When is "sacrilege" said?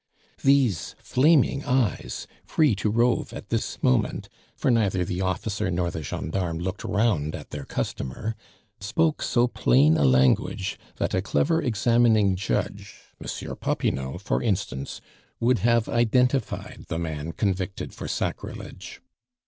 18.07-19.03